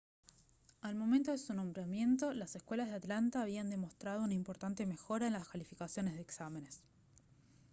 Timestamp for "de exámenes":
6.15-6.81